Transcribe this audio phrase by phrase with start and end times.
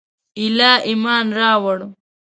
[0.39, 1.79] ایله ایمان راووړ.